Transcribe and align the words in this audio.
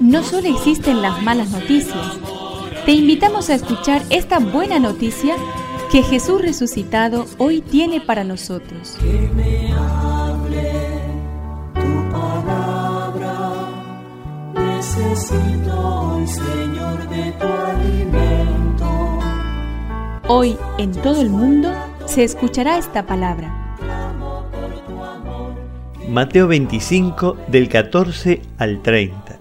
No 0.00 0.22
solo 0.22 0.48
existen 0.48 1.02
las 1.02 1.22
malas 1.22 1.50
noticias, 1.50 2.18
te 2.84 2.92
invitamos 2.92 3.50
a 3.50 3.54
escuchar 3.54 4.02
esta 4.10 4.38
buena 4.38 4.78
noticia 4.78 5.36
que 5.90 6.02
Jesús 6.02 6.42
resucitado 6.42 7.26
hoy 7.38 7.60
tiene 7.62 8.00
para 8.00 8.24
nosotros. 8.24 8.96
Que 9.00 9.30
me 9.34 9.72
hable 9.72 10.72
tu 11.74 12.10
palabra, 12.12 13.68
necesito 14.54 15.78
hoy, 15.78 16.26
Señor, 16.26 17.08
de 17.08 17.32
tu 17.32 17.46
alimento. 17.46 19.18
Hoy 20.28 20.56
en 20.78 20.92
todo 20.92 21.20
el 21.20 21.30
mundo 21.30 21.72
se 22.06 22.24
escuchará 22.24 22.78
esta 22.78 23.06
palabra. 23.06 23.63
Mateo 26.08 26.46
25 26.48 27.38
del 27.48 27.70
14 27.70 28.42
al 28.58 28.82
30. 28.82 29.40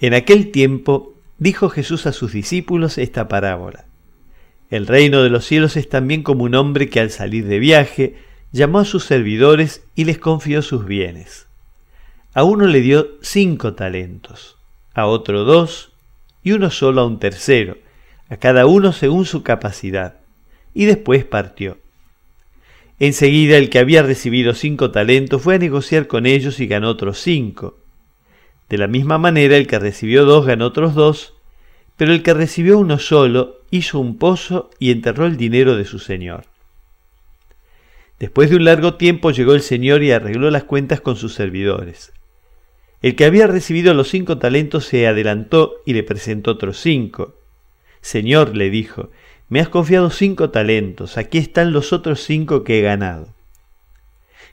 En 0.00 0.14
aquel 0.14 0.52
tiempo 0.52 1.14
dijo 1.38 1.68
Jesús 1.70 2.06
a 2.06 2.12
sus 2.12 2.32
discípulos 2.32 2.98
esta 2.98 3.26
parábola. 3.26 3.84
El 4.70 4.86
reino 4.86 5.24
de 5.24 5.30
los 5.30 5.44
cielos 5.44 5.76
es 5.76 5.88
también 5.88 6.22
como 6.22 6.44
un 6.44 6.54
hombre 6.54 6.88
que 6.88 7.00
al 7.00 7.10
salir 7.10 7.46
de 7.46 7.58
viaje 7.58 8.14
llamó 8.52 8.78
a 8.78 8.84
sus 8.84 9.04
servidores 9.04 9.84
y 9.96 10.04
les 10.04 10.18
confió 10.18 10.62
sus 10.62 10.86
bienes. 10.86 11.48
A 12.32 12.44
uno 12.44 12.66
le 12.66 12.80
dio 12.80 13.08
cinco 13.20 13.74
talentos, 13.74 14.56
a 14.94 15.06
otro 15.06 15.42
dos 15.42 15.92
y 16.44 16.52
uno 16.52 16.70
solo 16.70 17.00
a 17.00 17.06
un 17.06 17.18
tercero, 17.18 17.76
a 18.28 18.36
cada 18.36 18.66
uno 18.66 18.92
según 18.92 19.26
su 19.26 19.42
capacidad, 19.42 20.20
y 20.74 20.84
después 20.84 21.24
partió. 21.24 21.83
Enseguida 22.98 23.56
el 23.56 23.70
que 23.70 23.80
había 23.80 24.02
recibido 24.02 24.54
cinco 24.54 24.90
talentos 24.90 25.42
fue 25.42 25.56
a 25.56 25.58
negociar 25.58 26.06
con 26.06 26.26
ellos 26.26 26.60
y 26.60 26.66
ganó 26.66 26.88
otros 26.90 27.18
cinco. 27.18 27.78
De 28.68 28.78
la 28.78 28.86
misma 28.86 29.18
manera 29.18 29.56
el 29.56 29.66
que 29.66 29.78
recibió 29.78 30.24
dos 30.24 30.46
ganó 30.46 30.66
otros 30.66 30.94
dos, 30.94 31.34
pero 31.96 32.12
el 32.12 32.22
que 32.22 32.34
recibió 32.34 32.78
uno 32.78 32.98
solo 32.98 33.62
hizo 33.70 33.98
un 33.98 34.18
pozo 34.18 34.70
y 34.78 34.90
enterró 34.90 35.26
el 35.26 35.36
dinero 35.36 35.76
de 35.76 35.84
su 35.84 35.98
señor. 35.98 36.44
Después 38.18 38.50
de 38.50 38.56
un 38.56 38.64
largo 38.64 38.94
tiempo 38.94 39.32
llegó 39.32 39.54
el 39.54 39.62
señor 39.62 40.02
y 40.02 40.12
arregló 40.12 40.50
las 40.50 40.64
cuentas 40.64 41.00
con 41.00 41.16
sus 41.16 41.34
servidores. 41.34 42.12
El 43.02 43.16
que 43.16 43.24
había 43.24 43.46
recibido 43.46 43.92
los 43.92 44.08
cinco 44.08 44.38
talentos 44.38 44.86
se 44.86 45.06
adelantó 45.06 45.74
y 45.84 45.92
le 45.92 46.04
presentó 46.04 46.52
otros 46.52 46.78
cinco. 46.78 47.34
Señor, 48.00 48.56
le 48.56 48.70
dijo, 48.70 49.10
me 49.48 49.60
has 49.60 49.68
confiado 49.68 50.10
cinco 50.10 50.50
talentos, 50.50 51.18
aquí 51.18 51.38
están 51.38 51.72
los 51.72 51.92
otros 51.92 52.22
cinco 52.22 52.64
que 52.64 52.78
he 52.78 52.82
ganado. 52.82 53.34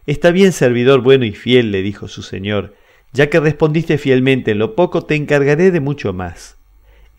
Está 0.06 0.32
bien, 0.32 0.52
servidor 0.52 1.02
bueno 1.02 1.26
y 1.26 1.34
fiel, 1.34 1.72
le 1.72 1.82
dijo 1.82 2.08
su 2.08 2.24
señor, 2.24 2.76
ya 3.14 3.30
que 3.30 3.40
respondiste 3.40 3.98
fielmente 3.98 4.52
en 4.52 4.60
lo 4.60 4.76
poco, 4.76 5.04
te 5.04 5.16
encargaré 5.16 5.72
de 5.72 5.80
mucho 5.80 6.14
más. 6.14 6.58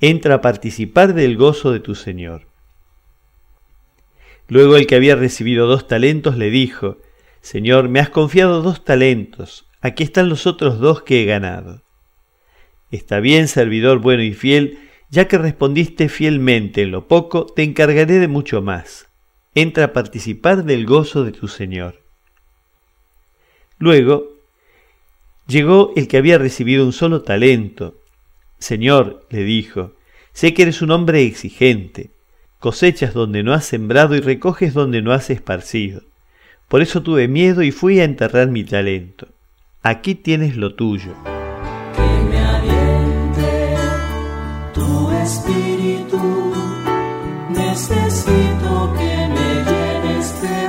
Entra 0.00 0.36
a 0.36 0.40
participar 0.40 1.14
del 1.14 1.36
gozo 1.36 1.72
de 1.72 1.80
tu 1.80 1.94
señor. 1.94 2.46
Luego 4.48 4.76
el 4.76 4.86
que 4.86 4.96
había 4.96 5.16
recibido 5.16 5.66
dos 5.66 5.86
talentos 5.86 6.36
le 6.36 6.50
dijo, 6.50 6.98
Señor, 7.40 7.88
me 7.88 8.00
has 8.00 8.10
confiado 8.10 8.62
dos 8.62 8.84
talentos, 8.84 9.66
aquí 9.80 10.02
están 10.02 10.28
los 10.28 10.46
otros 10.46 10.78
dos 10.78 11.02
que 11.02 11.22
he 11.22 11.24
ganado. 11.24 11.82
Está 12.90 13.20
bien, 13.20 13.48
servidor 13.48 14.00
bueno 14.00 14.22
y 14.22 14.34
fiel, 14.34 14.78
ya 15.12 15.28
que 15.28 15.36
respondiste 15.36 16.08
fielmente 16.08 16.82
en 16.82 16.90
lo 16.90 17.06
poco, 17.06 17.44
te 17.44 17.62
encargaré 17.62 18.18
de 18.18 18.28
mucho 18.28 18.62
más. 18.62 19.08
Entra 19.54 19.84
a 19.84 19.92
participar 19.92 20.64
del 20.64 20.86
gozo 20.86 21.22
de 21.22 21.32
tu 21.32 21.48
Señor. 21.48 22.00
Luego 23.78 24.38
llegó 25.46 25.92
el 25.96 26.08
que 26.08 26.16
había 26.16 26.38
recibido 26.38 26.86
un 26.86 26.94
solo 26.94 27.20
talento. 27.20 27.94
Señor, 28.58 29.26
le 29.28 29.44
dijo, 29.44 29.92
sé 30.32 30.54
que 30.54 30.62
eres 30.62 30.80
un 30.80 30.90
hombre 30.90 31.24
exigente, 31.24 32.08
cosechas 32.58 33.12
donde 33.12 33.42
no 33.42 33.52
has 33.52 33.66
sembrado 33.66 34.16
y 34.16 34.20
recoges 34.20 34.72
donde 34.72 35.02
no 35.02 35.12
has 35.12 35.28
esparcido. 35.28 36.00
Por 36.68 36.80
eso 36.80 37.02
tuve 37.02 37.28
miedo 37.28 37.62
y 37.62 37.70
fui 37.70 38.00
a 38.00 38.04
enterrar 38.04 38.48
mi 38.48 38.64
talento. 38.64 39.28
Aquí 39.82 40.14
tienes 40.14 40.56
lo 40.56 40.74
tuyo. 40.74 41.14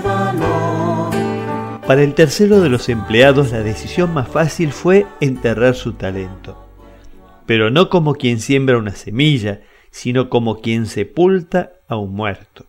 Valor. 0.04 1.12
Para 1.88 2.04
el 2.04 2.14
tercero 2.14 2.62
de 2.62 2.70
los 2.70 2.88
empleados 2.90 3.52
la 3.52 3.62
decisión 3.62 4.14
más 4.14 4.28
fácil 4.28 4.72
fue 4.72 5.06
enterrar 5.20 5.76
su 5.76 5.94
talento, 5.94 6.66
pero 7.46 7.70
no 7.72 7.90
como 7.90 8.16
quien 8.16 8.40
siembra 8.40 8.78
una 8.78 8.96
semilla, 8.96 9.62
sino 9.92 10.30
como 10.30 10.62
quien 10.62 10.86
sepulta 10.86 11.74
a 11.88 11.98
un 11.98 12.14
muerto. 12.14 12.66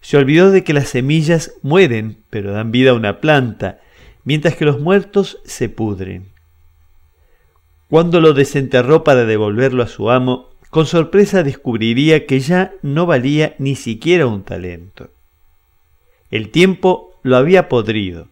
Se 0.00 0.16
olvidó 0.16 0.50
de 0.50 0.62
que 0.62 0.72
las 0.72 0.88
semillas 0.88 1.54
mueren, 1.62 2.18
pero 2.30 2.52
dan 2.52 2.70
vida 2.70 2.92
a 2.92 2.94
una 2.94 3.20
planta, 3.20 3.80
mientras 4.24 4.54
que 4.54 4.64
los 4.64 4.80
muertos 4.80 5.38
se 5.44 5.68
pudren. 5.68 6.28
Cuando 7.90 8.20
lo 8.20 8.32
desenterró 8.32 9.04
para 9.04 9.24
devolverlo 9.24 9.82
a 9.82 9.88
su 9.88 10.10
amo, 10.10 10.55
con 10.70 10.86
sorpresa 10.86 11.42
descubriría 11.42 12.26
que 12.26 12.40
ya 12.40 12.72
no 12.82 13.06
valía 13.06 13.54
ni 13.58 13.76
siquiera 13.76 14.26
un 14.26 14.42
talento. 14.42 15.10
El 16.30 16.50
tiempo 16.50 17.18
lo 17.22 17.36
había 17.36 17.68
podrido. 17.68 18.28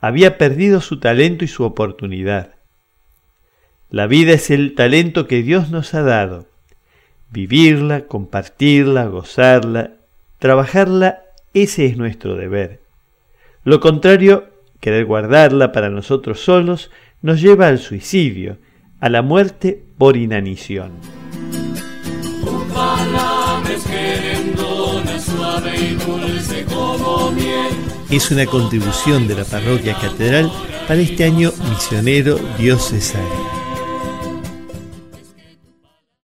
Había 0.00 0.38
perdido 0.38 0.80
su 0.80 1.00
talento 1.00 1.44
y 1.44 1.48
su 1.48 1.64
oportunidad. 1.64 2.54
La 3.90 4.06
vida 4.06 4.32
es 4.32 4.50
el 4.50 4.74
talento 4.74 5.26
que 5.26 5.42
Dios 5.42 5.70
nos 5.70 5.94
ha 5.94 6.02
dado. 6.02 6.46
Vivirla, 7.30 8.06
compartirla, 8.06 9.06
gozarla, 9.06 9.92
trabajarla, 10.38 11.22
ese 11.54 11.86
es 11.86 11.96
nuestro 11.96 12.36
deber. 12.36 12.80
Lo 13.64 13.80
contrario, 13.80 14.48
querer 14.80 15.04
guardarla 15.04 15.72
para 15.72 15.90
nosotros 15.90 16.40
solos, 16.40 16.90
nos 17.22 17.40
lleva 17.40 17.68
al 17.68 17.78
suicidio, 17.78 18.58
a 19.00 19.08
la 19.08 19.22
muerte 19.22 19.82
por 19.98 20.16
inanición. 20.16 21.17
Es 28.10 28.30
una 28.30 28.46
contribución 28.46 29.28
de 29.28 29.34
la 29.34 29.44
parroquia 29.44 29.94
catedral 29.94 30.50
para 30.86 31.00
este 31.00 31.24
año 31.24 31.52
misionero 31.68 32.38
diocesano. 32.58 33.57